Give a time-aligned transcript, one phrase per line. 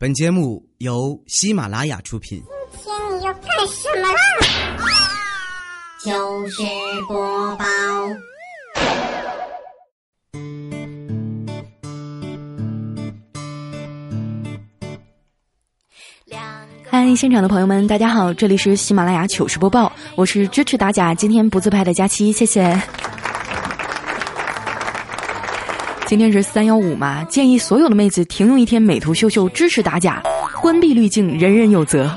[0.00, 2.40] 本节目由喜马拉雅出品。
[2.84, 4.14] 今天你要干什么啦？
[6.04, 6.62] 糗事
[7.08, 7.64] 播报。
[16.88, 22.80] 嗨，现场的朋友们，大家好，这里是喜马拉雅糗事播报，我是支持打假，今天不自拍的佳期，谢谢。
[26.08, 30.22] 今天是三幺五嘛，建议所有的妹子停用一天美图秀秀，支持打假，
[30.58, 32.10] 关闭滤镜，人人有责。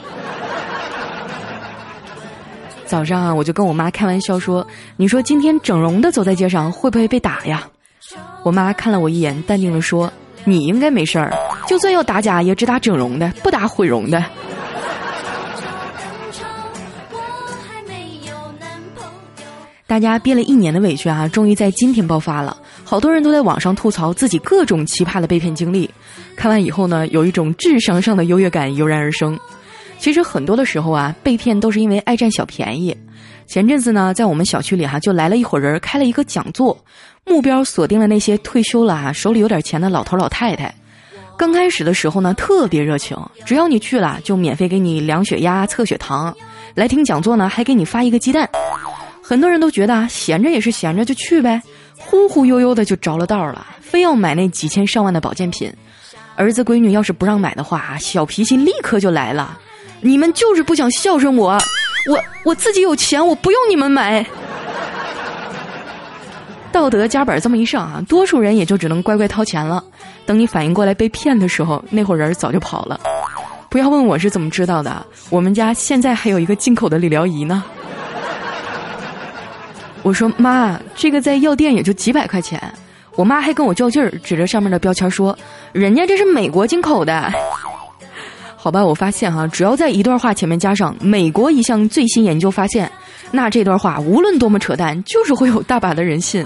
[2.85, 4.65] 早上啊，我就跟我妈开玩笑说
[4.95, 7.67] ：“你说今天整容的走在街上会不会被打呀？”
[8.43, 10.09] 我妈看了我一眼，淡定的说
[10.45, 11.33] ：“你应该没事儿，
[11.67, 14.23] 就算要打假，也只打整容的，不打毁容的。”
[19.85, 22.55] 大家憋了一年的委屈啊，终于在今天爆发了。
[22.91, 25.89] 好多人都在网上吐槽自己各种奇葩的被骗经历。
[26.35, 29.39] 看完以后呢，有一种智商上的优越感油然而生。
[29.97, 32.93] 其实很多的时候啊，被骗都是因为爱占小便宜。
[33.47, 36.77] 前阵子呢，在我们小区里哈，就来了一伙人开了一个讲座，
[37.25, 40.75] 目标锁定了那些退休了啊，手里有点钱的老头老太太。
[41.37, 46.35] 刚开始的时候呢，特别热情，只要你去了，就免费给你量血压、测血糖。
[46.75, 48.49] 来听讲座呢，还给你发一个鸡蛋。
[49.23, 51.61] 很多人都觉得啊，闲着也是闲着，就去呗，
[52.05, 55.73] 忽忽悠悠的就着了道了，非要买那几千上万的保健品。
[56.35, 59.57] 儿子闺女要是不让买的话，小脾气立刻就来了。
[60.01, 61.51] 你们就是不想孝顺我，
[62.09, 64.25] 我我自己有钱，我不用你们买。
[66.71, 69.83] 道德加本这么一上啊，多数人也就只能乖乖掏钱了。
[70.25, 72.99] 等你反应过来被骗的时候，那伙人早就跑了。
[73.69, 77.63] 不要问我是怎么知道的，我们家现在还有一个进口的理疗仪呢。
[80.03, 82.61] 我说妈，这个在药店也就几百块钱。
[83.15, 85.37] 我妈还跟我较劲儿，指着上面的标签说
[85.73, 87.31] ：“人家这是美国进口的。”
[88.55, 92.89] 好吧，我发现哈，只要在一段话前面加上“美国一项最新研究发现”，
[93.31, 96.45] 那这段话无论多么扯淡，就是会有大把的人信。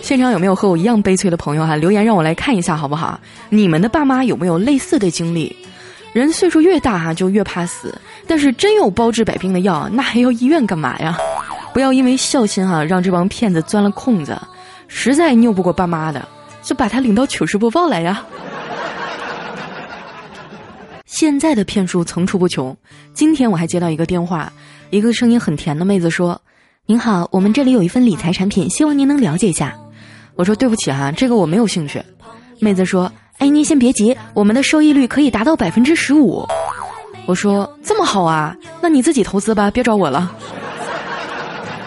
[0.00, 1.76] 现场有没有和我一样悲催的朋友哈？
[1.76, 3.18] 留言让我来看一下好不好？
[3.48, 5.54] 你们的爸妈有没有类似的经历？
[6.12, 7.94] 人岁数越大哈，就越怕死。
[8.26, 11.16] 但是真有包治百病的药，那还要医院干嘛呀？
[11.72, 14.36] 不要因为孝心哈，让这帮骗子钻了空子。
[14.88, 16.26] 实在拗不过爸妈的，
[16.62, 18.24] 就把他领到糗事播报来呀。
[21.04, 22.76] 现在的骗术层出不穷。
[23.12, 24.52] 今天我还接到一个电话，
[24.90, 26.40] 一个声音很甜的妹子说
[26.86, 29.76] ：“您好，我们这里有一份理财产品，希望您能了解一下。”
[30.36, 32.02] 我说：“对不起哈，这个我没有兴趣。”
[32.60, 33.12] 妹子说。
[33.38, 36.46] 哎，您先别急，我们的收益率可以达到百分之十五。
[37.26, 40.32] 我说这么好啊，那你自己投资吧，别找我了。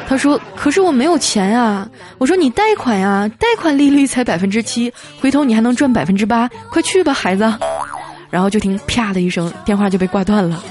[0.07, 1.89] 他说：“可是我没有钱啊。”
[2.19, 7.53] 我说：“你贷款呀，贷款利率才百分之七，回头你还能赚百分之八，快去吧，孩子。”
[8.29, 10.63] 然后就听啪的一声，电话就被挂断了。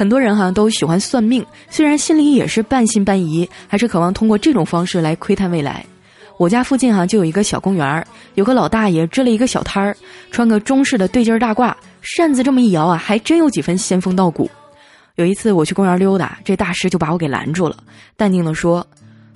[0.00, 5.84] 很多人哈都喜欢算命，虽然心里也是半信半疑，还是渴望通过这种方式来窥探未来。
[6.38, 9.94] 我家附近哈就有一个小公园有个老大爷支了一个小摊儿，
[10.30, 14.50] 穿个中式的对襟大褂，扇子这么一摇啊，还真有几分仙风道骨。
[15.16, 17.76] 有一次我去公园溜达，这大师就把我给拦住了，
[18.16, 18.86] 淡定的说：“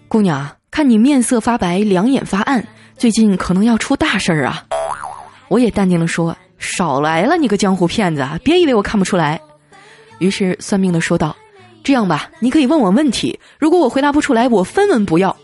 [0.09, 4.65] 姑娘，看你面色发白，两眼发暗，最近可能要出大事儿啊。”
[5.49, 9.39] 我也淡定的说：“少来了，你个江湖骗子，别以为我看不出来。”
[10.25, 11.37] 于是算命的说道
[11.85, 15.37] ：“这样吧，你可以问我问题，如果我回答不出来，我分文不要。”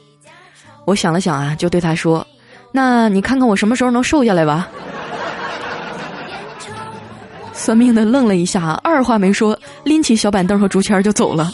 [0.86, 2.26] 我想了想啊，就对他说
[2.72, 4.70] ：“那你看看我什么时候能瘦下来吧。”
[7.52, 11.52] 算命的愣了一下，二话没说，拎起小板凳和竹签就走了。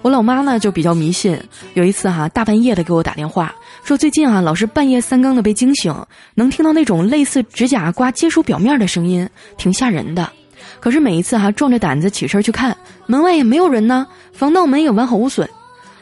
[0.00, 1.38] 我老妈呢就比较迷信，
[1.74, 3.54] 有一次哈大半夜的给我打电话。
[3.88, 5.90] 说最近啊，老是半夜三更的被惊醒，
[6.34, 9.26] 能听到那种类似指甲刮金属表面的声音，
[9.56, 10.30] 挺吓人的。
[10.78, 12.76] 可是每一次哈，壮着胆子起身去看，
[13.06, 15.48] 门外也没有人呢，防盗门也完好无损。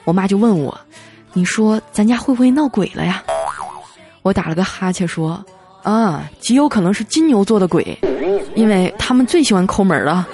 [0.03, 0.77] 我妈就问我
[1.33, 3.23] ：“你说咱家会不会闹鬼了呀？”
[4.23, 5.41] 我打了个哈欠说
[5.85, 7.97] ：“啊，极有可能是金牛座的鬼，
[8.57, 10.27] 因为他们最喜欢抠门了。”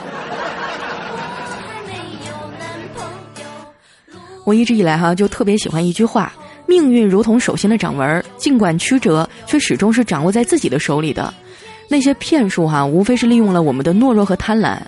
[4.45, 6.33] 我一直以来哈就特别喜欢一句话。
[6.73, 11.33] 命运如同手心的掌纹，尽管曲折，却始终是掌握在自己的手里的。
[11.87, 14.79] 那些骗术哈，无非是利用了我们的懦弱和贪婪。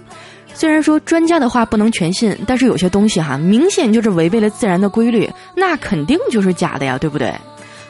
[0.55, 7.31] 虽然说专家的话不能全信，但是有些东西哈，明显就是违背了自然的规律，那肯定就是假的呀，对不对？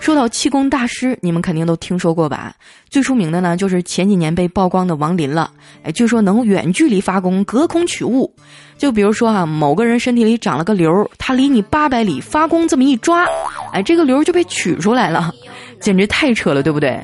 [0.04, 2.52] 说到气功大师，你们肯定都听说过吧？
[2.90, 5.50] 最出名的呢，就是前几年被曝光的王林了。
[5.82, 8.30] 哎，据说能远距离发功，隔空取物。
[8.76, 13.26] 就比如说哈，某个人身体里长了个瘤，他离你八百里发功这么一抓，
[13.72, 15.32] 哎，这个瘤就被取出来了，
[15.80, 17.00] 简直太扯了，对不对？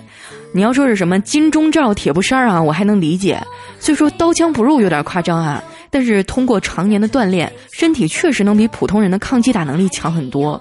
[0.52, 3.40] 你要说是什么金钟罩铁布衫啊，我还能理解。
[3.78, 10.60] 虽说刀枪不入有点夸张啊，但是通过常年的锻炼，身体确实能比普通人的抗击打能力强很多。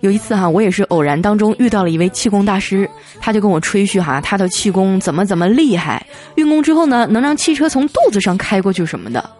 [0.00, 2.88] 有一次哈，我也是偶然当中遇到了一位气功大师，
[3.20, 6.06] 他就跟我吹嘘哈，他的气功怎么怎么厉害，
[6.36, 9.30] 运功之后呢，能让汽车从肚子上开过去什么的。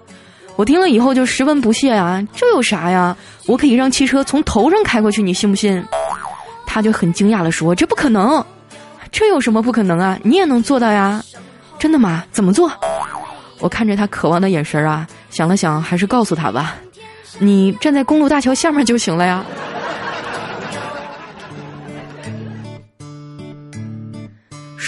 [0.57, 3.17] 我听了以后就十分不屑啊，这有啥呀？
[3.47, 5.83] 我可以让汽车从头上开过去，你信不信？
[6.67, 8.45] 他就很惊讶的说：“这不可能，
[9.13, 10.19] 这有什么不可能啊？
[10.25, 11.23] 你也能做到呀？
[11.79, 12.25] 真的吗？
[12.33, 12.71] 怎么做？”
[13.61, 16.75] 我看着他渴望的眼神啊，想了想，还是告诉他吧
[17.39, 19.45] ：“你站在公路大桥下面就行了呀。”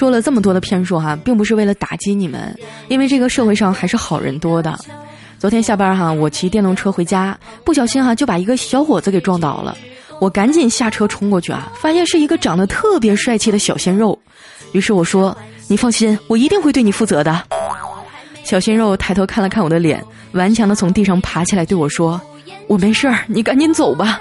[0.00, 2.58] 说了这么多的骗术哈，并不是为了打击你们，
[2.88, 4.75] 因为这个社会上还是好人多的。
[5.38, 9.76] 昨天下班哈，我骑电动车回家，不小心哈就把一个小伙子给撞倒了。
[10.19, 14.19] 我赶紧下车冲过去啊，发现是一个长得特别帅气的小鲜肉。
[14.73, 15.37] 于是我说
[15.69, 17.38] ：“你放心，我一定会对你负责的。”
[18.43, 20.02] 小鲜肉抬头看了看我的脸，
[20.32, 22.19] 顽强的从地上爬起来对我说
[22.69, 24.19] ：“我没事儿，你赶紧走吧。”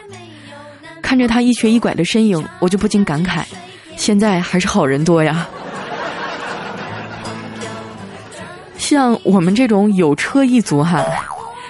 [1.01, 3.43] 看着他一瘸一拐的身影，我就不禁感慨：
[3.95, 5.47] 现在还是好人多呀。
[8.89, 11.05] 像我们这种有车一族哈，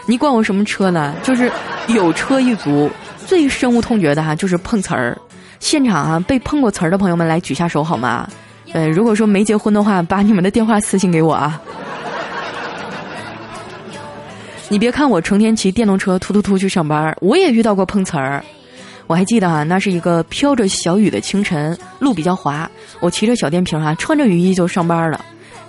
[0.06, 1.14] 你管我什么车呢？
[1.22, 1.52] 就是
[1.90, 2.90] 有车一族
[3.28, 5.18] 最深恶痛绝的哈，就是碰瓷儿。
[5.60, 8.26] 现场啊，被碰过瓷儿的朋友们来举下手好吗？
[8.72, 11.62] 呃，如果说没结婚的话，把你们的电话私信给我啊。
[14.70, 18.42] 你别看我成天骑电动车突突突去上班，我也遇到过碰瓷儿。
[19.08, 25.20] 我还记得啊，那是一个飘着小雨的清晨，路比较滑，我骑着小电瓶啊，穿着雨衣就上班了。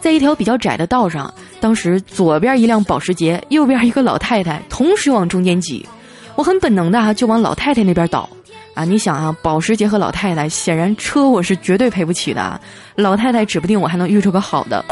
[0.01, 5.87] 在一条比较窄的道上，当时左边一辆保时捷，右边一个老太太，同时往中间挤，
[6.35, 8.29] 我很本能的哈就往老太太那边倒，
[8.73, 12.59] 啊，你想啊，保时捷和老太太，显然车我是绝对赔不起的，
[12.95, 14.83] 老太太指不定我还能遇出个好的。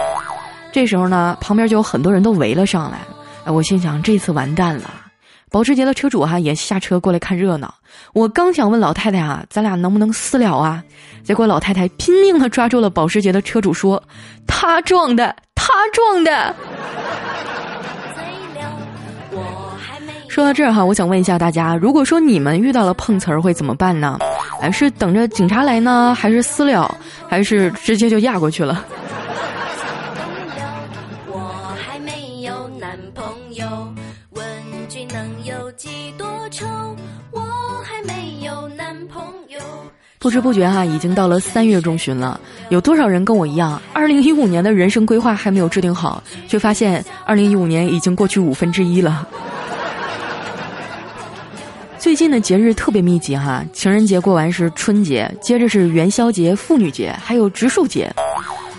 [0.71, 2.99] 这时候呢，旁边就有很多人都围了上来，
[3.45, 4.98] 哎，我心想这次完蛋了。
[5.51, 7.75] 保时捷的车主哈也下车过来看热闹，
[8.13, 10.83] 我刚想问老太太啊，咱俩能不能私了啊？
[11.25, 14.03] 结果老太太拼命的抓住了保时捷的车主说
[14.47, 16.55] ：“他撞的，他撞的。”
[20.29, 24.19] 说到这儿哈，我想问一下大家，如果说你们遇到了碰瓷儿会怎么办呢？
[24.61, 26.95] 哎，是等着警察来呢，还是私了，
[27.29, 28.85] 还是直接就压过去了？
[40.21, 42.41] 不知不觉哈，已经到了三月中旬了。
[42.71, 49.27] 有多少人跟我一样，二零一五年的人生规划还没有制定好，却发现二零一五年已经过去五分之一了。
[51.99, 58.13] 最近的节日特别密集哈，情人节过完是春节，接着是元宵节、妇女节，还有植树节。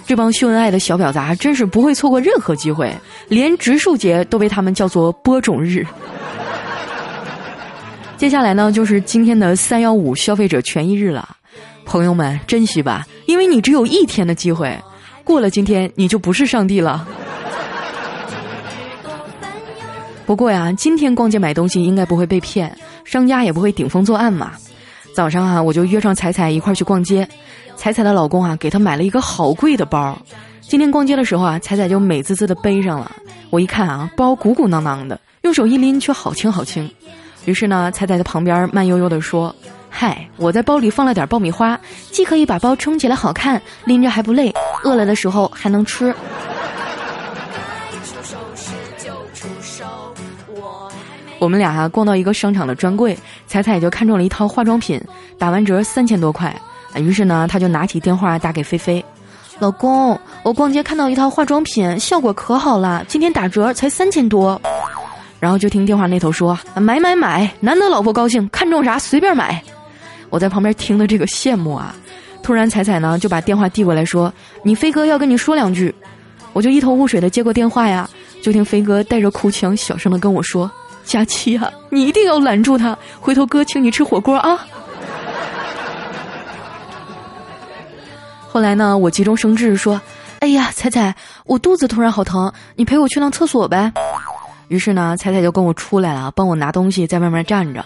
[0.05, 2.91] 这帮秀恩爱的小婊砸真是不会错过任何机会，
[3.27, 5.85] 连植树节都被他们叫做播种日。
[8.19, 11.37] 接下来呢，就是今天的三幺五消费者权益日了，
[11.85, 14.77] 朋友们珍惜吧，因为你只有一天的机会，
[15.23, 17.07] 过了今天你就不是上帝了。
[20.25, 24.51] 不过呀，今天逛街买东西应该不会被骗，商家也不会顶风作案嘛。
[25.15, 27.25] 早上啊，我就约上彩彩一块儿去逛街，
[27.77, 30.21] 彩彩的老公啊给她买了一个好贵的包。
[30.59, 33.09] 今天逛街的时候啊，彩彩就美滋滋的背上了，
[33.49, 36.91] 我一看啊，包鼓鼓囊囊的，用手一拎却好轻好轻。
[37.45, 39.55] 于是呢，彩彩在旁边慢悠悠地说
[39.89, 41.79] ：“嗨，我在包里放了点爆米花，
[42.11, 44.53] 既可以把包撑起来好看，拎着还不累，
[44.83, 46.13] 饿了的时候还能吃。”
[51.39, 53.17] 我们俩啊逛到一个商场的专柜，
[53.47, 55.01] 彩彩就看中了一套化妆品，
[55.37, 56.53] 打完折三千多块。
[56.95, 59.03] 于是呢，他就拿起电话打给菲菲
[59.57, 64.61] ：“老公，我逛街看到一套化妆品，效果可好了，今天打折才三千多。”
[65.39, 69.63] 然后就听电话那头说：“买买买，难得老婆高兴，看中啥随便买。”
[70.29, 71.95] 我在旁边听的这个羡慕啊！
[72.43, 75.93] 突然彩彩呢就把电话递过来说：“你飞哥要跟你说两句。”
[76.51, 78.09] 我就一头雾水的接过电话呀，
[78.41, 80.69] 就听飞哥带着哭腔小声的跟我说
[81.05, 84.59] ：“佳琪啊，你一定要拦住他，回头哥请你吃火锅啊！”
[88.51, 90.01] 后来呢，我急中生智说
[90.41, 91.15] ：“哎呀，彩彩，
[91.45, 93.93] 我肚子突然好疼，你陪我去趟厕所呗。”
[94.69, 97.83] 于是呢，彩彩就跟我出来了，帮我拿东西，在外面站着。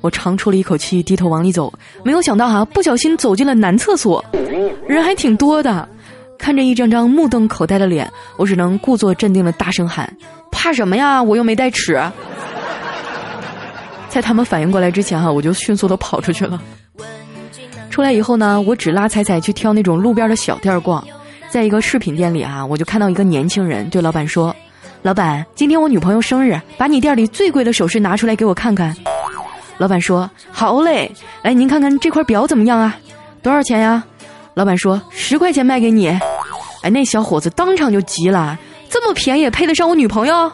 [0.00, 4.24] 我长出了一口气，低头往里走，没有想到哈，不小心走进了男厕所，
[4.88, 5.88] 人还挺多的。
[6.38, 10.12] 看着一张张目瞪口呆的脸，我只能故作镇定的大声喊
[10.50, 11.22] ：“怕什么呀？
[11.22, 12.02] 我又没带尺。”
[14.10, 16.60] 在他们反应过来之前哈，我就迅速的跑出去了。
[17.90, 21.06] 出来以后呢，我只拉彩彩去挑那种路边的小店逛。
[21.48, 24.54] 在一个饰品店里啊，我就看到一个年轻人对老板说
[25.02, 28.94] ：“老板，今天我女朋友生日，把你店里最贵的首饰拿出来给我看看。”
[29.78, 31.10] 老板说：“好嘞，
[31.42, 32.96] 来您看看这块表怎么样啊？
[33.42, 34.04] 多少钱呀？”
[34.54, 36.06] 老板说：“十块钱卖给你。”
[36.82, 38.56] 哎，那小伙子当场就急了
[38.88, 40.52] ：“这么便宜也配得上我女朋友？”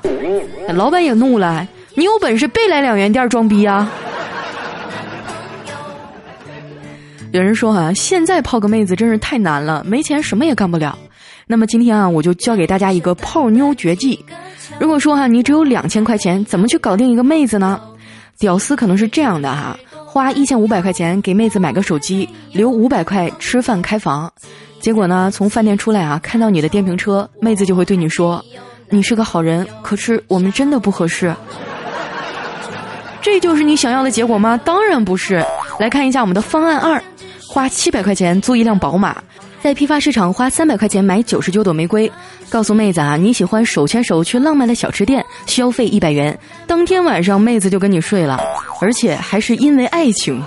[0.72, 3.92] 老板也怒了：“你有本事别来两元店装逼啊！”
[7.32, 10.98] 有人说啊，现在泡个妹子真是太难了，没钱什么也干不了。
[11.50, 14.22] 那么今天啊，我就教给大家一个泡妞绝技。
[14.78, 17.80] 如果说哈，你只有两千块钱，怎么去搞定一个妹子呢？
[18.38, 19.76] 屌丝可能是这样的哈，
[20.06, 24.30] 花一千五百块钱给妹子买个手机，留五百块吃饭开房。
[24.78, 28.44] 结果呢，从饭店出来啊，看到你的电瓶车，妹子就会对你说
[28.90, 31.34] ：“你是个好人，可是我们真的不合适。”
[33.22, 34.60] 这就是你想要的结果吗？
[34.64, 35.42] 当然不是。
[35.80, 37.02] 来看一下我们的方案二。
[37.50, 39.16] 花七百块钱租一辆宝马，
[39.60, 42.10] 在批发市场花三百块钱买九十九朵玫瑰，
[42.48, 48.40] 告诉妹子啊你喜欢手牵手去浪漫的小吃店，消费一百元，当天晚上妹子就跟你睡了，
[48.80, 50.40] 而且还是因为爱情。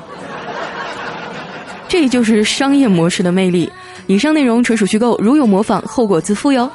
[1.87, 3.71] 这就是商业模式的魅力。
[4.07, 6.69] 以上内容纯属虚构，如有模仿，后果自负哟。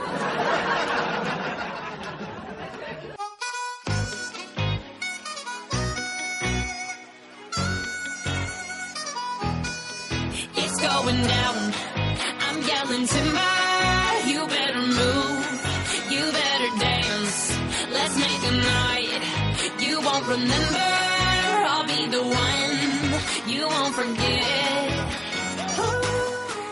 [20.37, 20.86] remember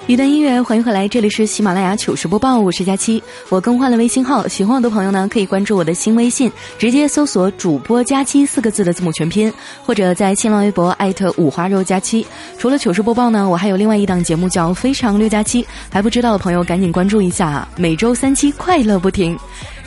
[0.06, 3.22] 一段音乐，欢迎回来，这里是喜马拉雅糗事播报，我是佳期。
[3.48, 9.50] 我更换了微信号，喜欢我的朋友呢，可以关注我的新微信，直接搜索“主播佳期”四个字的字母全拼，
[9.82, 12.24] 或者在新浪微博艾特五花肉佳期。
[12.58, 19.34] 除了糗事播报呢，我还有另外一档节目叫《非常六加七》，还不知道的朋友赶紧关注一下，每周三期，快乐不停。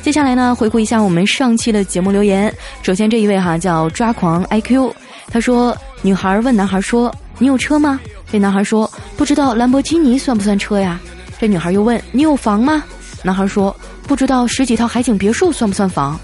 [0.01, 2.51] 接下来呢，回顾一下我们上期的节目留言。
[2.81, 4.91] 首先这一位哈叫抓狂 IQ，
[5.29, 7.99] 他说：“女孩问男孩说，你有车吗？”
[8.31, 10.99] 这男孩说：“不知道兰博基尼算不算车呀？”
[11.39, 12.83] 这女孩又问：“你有房吗？”
[13.23, 13.75] 男孩说
[14.07, 16.19] ：“不知道十几套海景别墅算不算房？”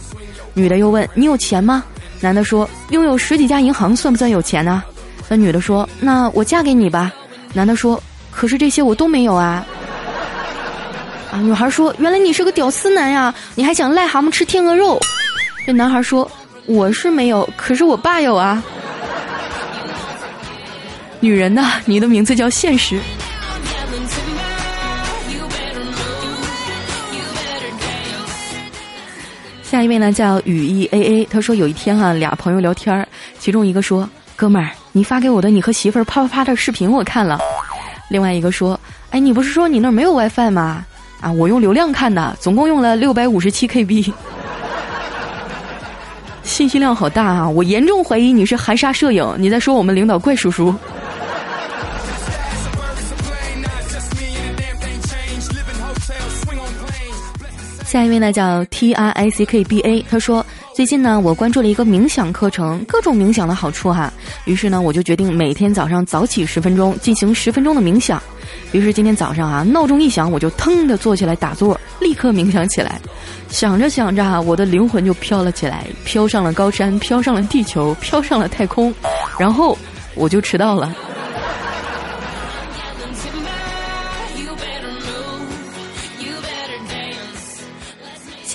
[0.53, 1.83] 女的又问：“你有钱吗？”
[2.19, 4.83] 男的说：“拥有十几家银行算不算有钱呢？”
[5.29, 7.11] 那女的说：“那我嫁给你吧。”
[7.53, 8.01] 男的说
[8.31, 9.65] ：“可是这些我都没有啊。”
[11.31, 14.99] 啊，女孩说：“原来你是个屌丝男呀，你还想癞蛤蟆吃天鹅肉？”
[15.65, 16.29] 这男孩说
[16.67, 18.63] ：“我是没有，可是我爸有啊。”
[21.23, 22.99] 女人呐，你的名字叫现实。
[29.63, 33.07] 下一位呢叫雨衣 A A，他说有一天哈，俩朋友聊天
[33.39, 37.39] 其中一个说：“哥们儿，你发给我的你和媳妇儿啪啪啪的视频我看了。”
[38.11, 38.77] 另外一个说
[39.11, 40.85] ：“哎，你不是说你那儿没有 WiFi 吗？
[41.21, 44.11] 啊，我用流量看的，总共用了六百五十七 KB，
[46.43, 47.47] 信息量好大啊！
[47.47, 50.75] 我严重怀疑你是含沙射影，你在说我们领导怪叔叔。”
[57.93, 64.11] 下一位呢叫 T R I C K B A，他说最近呢我关注了一个冥想课程，各种冥想的好处哈。
[64.45, 68.19] 于是呢我就决定每天早上早起十分钟，进行十分钟的冥想。
[68.71, 72.99] 于是今天早上啊闹钟一响，我就腾的坐起来打坐，立刻冥想起来。
[73.49, 78.91] 想着想着啊，我的灵魂就飘了起来，飘上了高山，飘上了地球，飘上了太空，
[79.37, 79.77] 然后
[80.15, 80.91] 我就迟到了。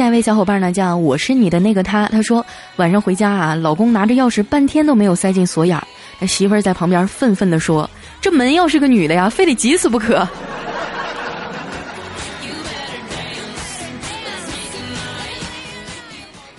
[0.09, 2.07] 一位小伙伴呢，叫我是你的那个他。
[2.07, 2.45] 他说
[2.77, 5.87] 晚上回家啊，老公拿着钥匙半天都没有塞进锁眼儿，
[6.27, 7.88] 媳妇儿在旁边愤愤地说
[8.21, 10.27] ：“这门要是个女的呀，非得急死不可。”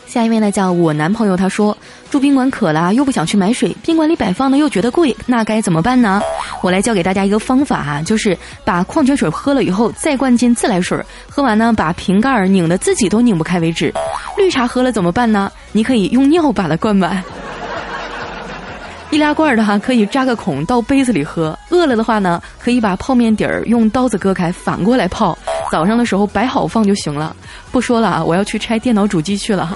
[0.05, 1.35] 下一位呢，叫我男朋友。
[1.35, 1.75] 他说
[2.09, 6.21] 住宾馆渴了，又不想去买水，宾馆里摆放的又觉得贵，那该怎么办呢？
[6.61, 10.97] 我来教给大家一个方法啊，就是把矿泉水喝了以后再灌进自来水，
[11.29, 13.93] 喝完呢把瓶盖拧的自己都拧不开为止。
[14.37, 15.51] 绿茶喝了怎么办呢？
[15.71, 17.23] 你可以用尿把它灌满。
[19.11, 21.57] 易拉罐的哈可以扎个孔到杯子里喝。
[21.69, 25.37] 饿了的话呢，可以把泡面底儿用刀子割开，反过来泡。
[25.71, 27.35] 早上的时候摆好放就行了。
[27.71, 29.75] 不说了啊，我要去拆电脑主机去了。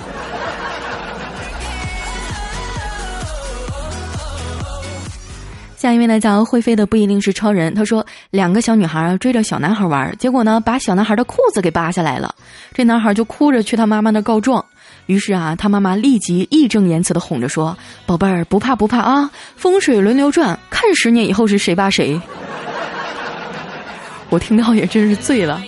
[5.84, 7.76] 下一位呢叫会飞的不一定是超人。
[7.76, 12.34] 他说，两个小女孩追着小男孩玩，结果呢把小男孩的裤子给扒下来了。
[12.74, 14.64] 这男孩就哭着去他妈妈那告状。
[15.08, 22.18] 于是啊，他妈妈立即义正言辞的哄着说：“宝贝儿，不怕不怕啊，风水轮流转，看十年以后是谁扒谁。
[24.32, 25.62] ”我听到也真是醉了。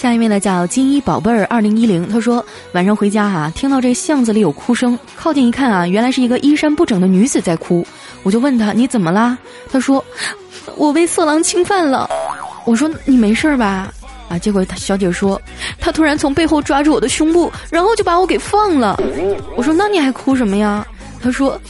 [0.00, 2.42] 下一位呢叫金衣宝贝儿二零一零，他说
[2.72, 7.86] 晚上回家啊，听到这巷子里有哭声，靠近一看啊，原来是一个衣衫不整的女子在哭。
[8.22, 9.36] 我就问他你怎么啦？
[9.70, 10.02] 他说
[10.74, 12.08] 我被色狼侵犯了。
[12.64, 13.92] 我说你没事吧？
[14.30, 15.38] 啊，结果他小姐说
[15.78, 18.98] 他突然从背后抓住我的胸部，然后就把我给放了。
[19.54, 20.82] 我说那你还哭什么呀？
[21.22, 21.60] 他说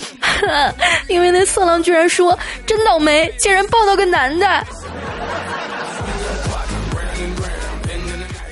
[1.10, 4.46] 因为那色狼居然说真倒霉，竟然抱到个男的。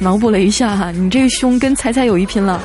[0.00, 2.62] 脑补了一下哈，你这个胸跟彩彩有一拼了。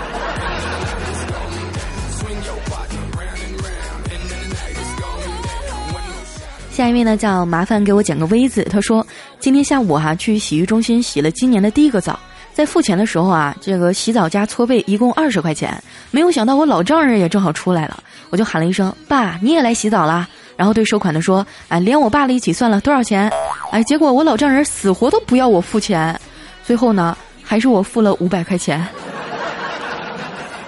[6.71, 9.05] 下一位呢叫麻烦给我剪个 V 字，他说
[9.39, 12.19] 今天下午哈去洗浴中心洗了今年的第一个澡，
[12.51, 23.31] 在付钱的时候啊，这个洗澡加搓背一共二十块钱，没有想到我老丈人也正好出来了，我就喊了一声爸你也来洗澡啦，然后对收款的说哎连我爸的一起算了多少钱，
[23.71, 26.19] 哎结果我老丈人死活都不要我付钱。
[26.63, 28.85] 最后呢，还是我付了五百块钱，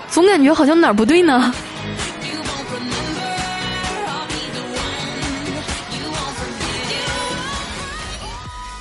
[0.10, 1.54] 总感觉好像哪儿不对呢。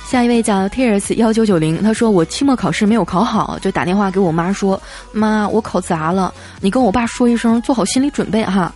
[0.07, 4.81] 下一位叫 Tears 幺九九零，他说我期末考试没有考好，就打电话给我妈说
[5.11, 8.71] ：“妈，我考砸了，你跟我爸说一声，做好心理准备哈。”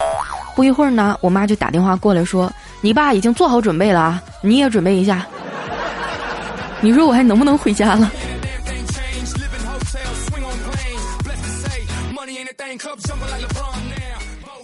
[0.56, 5.26] 不一会儿呢，我妈就打电话过来说：“你爸已经做好准备了啊，你也准备一下。”
[6.82, 8.12] 你说我还能不能回家了？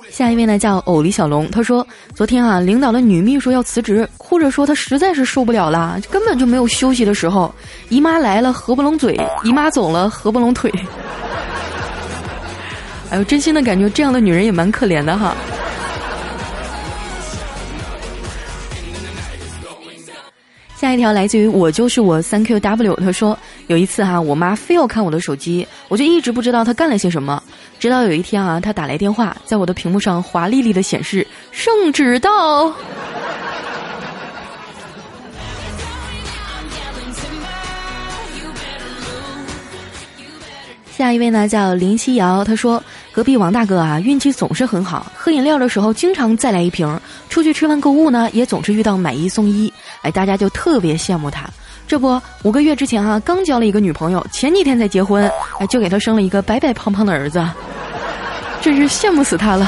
[0.10, 7.54] 下一位呢叫偶李小龙，他说昨天啊，领导的女秘书要辞职，哭着说她实在是受不了了，根本就没有休息的时候。
[7.90, 10.72] 姨妈来了合不拢嘴，姨妈走了合不拢腿。
[13.12, 15.36] 哎呦，真心的感觉这样的女人也蛮可怜的哈。
[20.76, 27.42] 下一条来自于我就是我三 Q W，他说有一次哈，我妈非要看我的手机，我就一直不知道她干了些什么，
[27.80, 32.74] 直到有一天啊，她打来电话，在我的屏幕上华丽丽的显示圣旨到。
[40.92, 42.84] 下一位呢叫林夕瑶，他说
[43.16, 47.00] 隔壁王大哥啊运气总是很好，喝饮料的时候经常再来一瓶，
[47.30, 51.50] 出去吃饭购物呢也总是遇到买一送一，哎大家就特别羡慕他。
[51.88, 57.42] 这不五个月之前啊刚交了一个女朋友，前几天才结婚，哎就给他生了一个白白胖胖的儿子，
[58.60, 59.66] 真是羡慕死他了。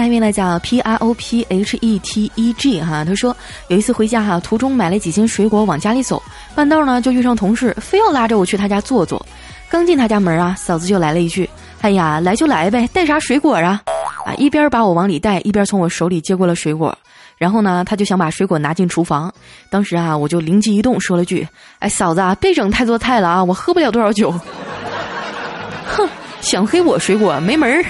[0.00, 3.36] 下一位呢叫 P R O P H E T E G 哈，他说
[3.68, 6.22] 有一次回家哈，途中买了几斤水果往家里走，
[6.54, 9.24] 半道呢就遇上同事，非要拉着我去他家坐坐。
[9.68, 11.48] 刚进他家门啊，嫂子就来了一句
[11.82, 13.82] ：“哎呀，来就来呗，带啥水果啊？”
[14.24, 16.96] 啊，一边把我往里带，一边从我手里接过了水果。
[17.36, 19.30] 然后呢，他就想把水果拿进厨房。
[19.68, 21.46] 当时啊，我就灵机一动，说了句
[21.80, 24.32] ：“哎，嫂子啊，别整太多菜了啊，我喝不了多少酒。”
[25.86, 26.08] 哼，
[26.40, 27.84] 想黑我水果没门儿。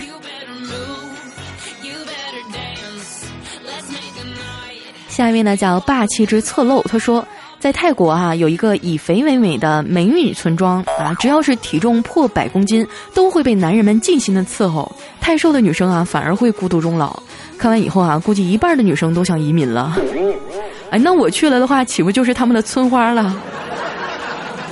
[5.11, 7.27] 下一位呢叫霸气之侧漏，他说
[7.59, 17.21] 在泰国啊有一个以肥为美的美女村庄啊，只要是体重破百公斤，都会被男人们尽心的伺候，太瘦的女生啊反而会孤独终老。
[17.59, 19.99] 看完以后啊，估计一半的女生都想移民了。
[20.91, 23.37] 哎，那我去了的话，岂不就是他们的村花了？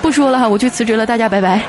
[0.00, 1.60] 不说了哈，我去辞职了，大家拜拜。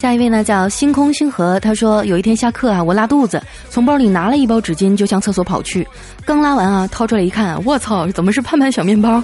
[0.00, 5.86] 下一位呢叫星空星河，他说有一天下课啊，我拉肚子，从包里拿了一包纸巾就向厕所跑去，
[6.24, 9.22] 刚拉完啊，掏出来一看，我操，怎么是盼盼小面包？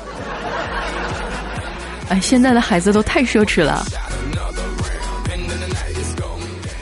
[2.09, 3.85] 哎，现在的孩子都太奢侈了。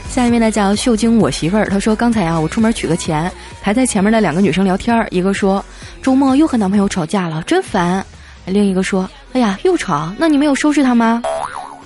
[0.09, 5.63] 下一位呢叫秀晶我媳妇儿，她说刚才啊，我出门取个钱，排在前面的两个女生聊天，一个说
[6.01, 8.03] 周末又和男朋友吵架了，真烦；
[8.47, 11.23] 另一个说，哎呀，又吵，那你没有收拾他吗？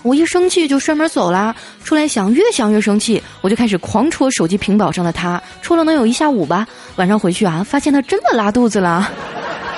[0.06, 6.64] 我一生气就摔门走啦，出来想越想越生气，我就开始狂戳手机屏保上的他，戳了能有一下午吧。
[6.94, 9.10] 晚上回去啊，发现他真的拉肚子了，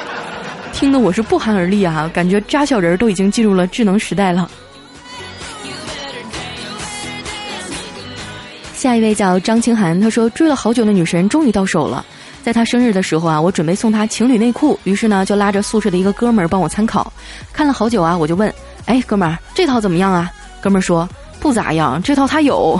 [0.74, 4.50] 听得我是不寒而栗啊，感觉扎小人都已经进入了智能时代了。
[8.74, 12.04] 下一位叫张清涵，他说追了好久的女神终于到手了。
[12.42, 17.10] 在她生日的时候啊，我准备送她情侣内裤，于是呢就拉着宿舍的一个哥们儿帮我参考。
[17.52, 18.52] 看了好久啊，我就问
[18.88, 22.78] ：“哎，哥们儿，这套怎么样啊？”哥们儿说：“不咋样，这套他有。”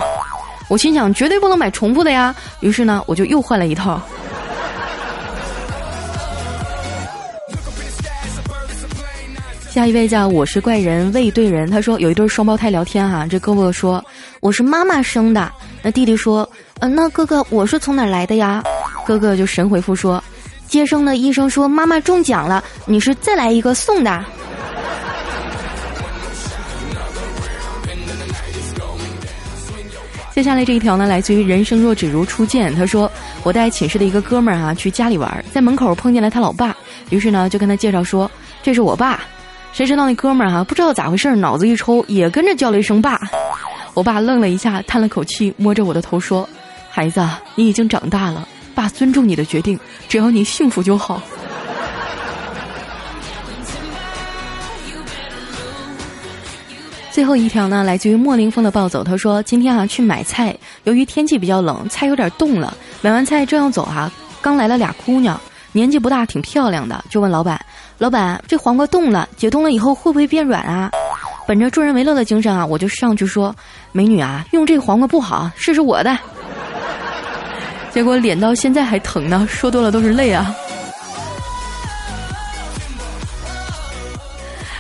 [0.69, 4.01] 我心想绝对不能买重复的呀，于是呢我就又换了一套。
[9.71, 14.05] 下一位叫我是怪人未对人，他说有一对双胞胎聊天哈，这哥哥说
[14.41, 16.49] 我是妈妈生的，那弟弟说，
[16.81, 18.63] 嗯，那哥哥我是从哪来的呀？
[19.07, 20.23] 哥哥就神回复说，
[20.67, 24.25] 接生的医生说妈妈中奖了，你是再来一个送的。
[30.39, 33.11] 接下来这一条呢，来自于人生若只如初见，他说
[33.43, 36.77] 我带寝室的一个哥们儿啊去家里玩，在门口碰见了他老爸，
[37.11, 38.31] 于是呢就跟他介绍说
[38.63, 39.21] 这是我爸。
[39.73, 43.21] 谁知道那哥们儿哈不知道咋回事，脑子一抽，也跟着叫了一声爸。
[43.95, 46.49] 我爸愣了一下，叹了口气，摸着我的头说
[46.89, 48.47] ：“孩子，你已经长大了，
[48.77, 49.77] 爸尊重你的决定，
[50.09, 51.21] 只要你幸福就好。”
[57.19, 59.03] 最后一条呢，来自于莫林峰的暴走。
[59.03, 62.77] 他说：“今天啊去买菜，由于天气比较冷，菜有点冻了。
[63.01, 64.09] 买完菜正要走哈，
[64.41, 65.37] 刚来了俩姑娘，
[65.73, 67.61] 年纪不大，挺漂亮的，就问老板。”
[67.99, 70.93] 老板，这黄瓜冻了，解冻了以后会不会变软啊？
[71.45, 73.53] 本着助人为乐的精神啊，我就上去说
[73.91, 76.17] ：“美女啊，用这个黄瓜不好，试试我的。”
[77.91, 80.55] 结果脸到现在还疼呢，说多了都是泪啊。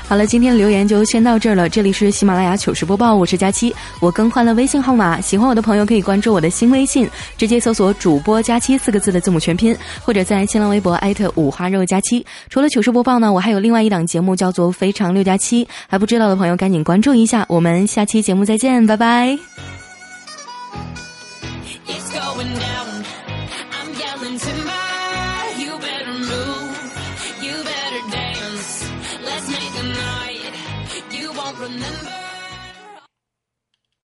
[0.09, 1.68] 好了，今天的留言就先到这儿了。
[1.68, 3.75] 这里是喜马拉雅糗事播报，我是佳期。
[4.01, 12.25] 我更换了微信号码，喜欢我的朋友可以关注我的新微信，直接搜索“主播佳期”四个字的字母全拼，或者在新浪微博艾特五花肉佳期。
[12.49, 17.44] 除了糗事播报呢，我还有另外一档节目叫做《非常六加七》，还不知道的朋友赶紧关注一下。
[17.47, 19.38] 我们下期节目再见，拜拜。